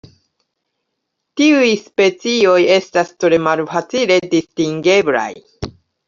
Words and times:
Tiuj 1.41 1.67
specioj 1.81 2.55
estas 2.77 3.11
tre 3.23 3.39
malfacile 3.49 4.17
distingeblaj. 4.31 5.29